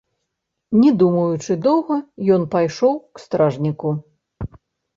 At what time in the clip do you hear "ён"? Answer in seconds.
2.37-2.49